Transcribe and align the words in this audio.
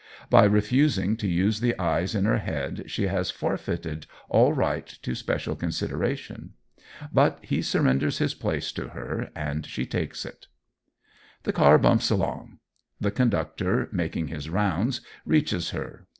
By 0.31 0.45
refusing 0.45 1.15
to 1.17 1.27
use 1.27 1.59
the 1.59 1.77
eyes 1.79 2.15
in 2.15 2.25
her 2.25 2.39
head 2.39 2.85
she 2.89 3.05
has 3.05 3.29
forfeited 3.29 4.07
all 4.29 4.51
right 4.51 4.87
to 5.03 5.13
special 5.13 5.55
consideration. 5.55 6.53
But 7.13 7.37
he 7.43 7.61
surrenders 7.61 8.17
his 8.17 8.33
place 8.33 8.71
to 8.71 8.87
her 8.87 9.29
and 9.35 9.63
she 9.63 9.85
takes 9.85 10.25
it. 10.25 10.47
The 11.43 11.53
car 11.53 11.77
bumps 11.77 12.09
along. 12.09 12.57
The 12.99 13.11
conductor, 13.11 13.89
making 13.91 14.29
his 14.29 14.49
rounds, 14.49 15.01
reaches 15.23 15.69
her. 15.69 16.07